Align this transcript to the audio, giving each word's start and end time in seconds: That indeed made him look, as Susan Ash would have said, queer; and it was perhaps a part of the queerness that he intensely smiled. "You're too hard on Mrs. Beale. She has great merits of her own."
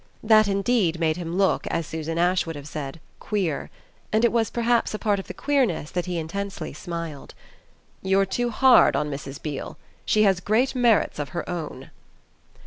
That 0.23 0.47
indeed 0.47 0.99
made 0.99 1.17
him 1.17 1.37
look, 1.37 1.67
as 1.67 1.85
Susan 1.85 2.17
Ash 2.17 2.47
would 2.47 2.55
have 2.55 2.67
said, 2.67 2.99
queer; 3.19 3.69
and 4.11 4.25
it 4.25 4.31
was 4.31 4.49
perhaps 4.49 4.95
a 4.95 4.97
part 4.97 5.19
of 5.19 5.27
the 5.27 5.33
queerness 5.35 5.91
that 5.91 6.07
he 6.07 6.17
intensely 6.17 6.73
smiled. 6.73 7.35
"You're 8.01 8.25
too 8.25 8.49
hard 8.49 8.95
on 8.95 9.11
Mrs. 9.11 9.39
Beale. 9.39 9.77
She 10.03 10.23
has 10.23 10.39
great 10.39 10.73
merits 10.73 11.19
of 11.19 11.29
her 11.37 11.47
own." 11.47 11.91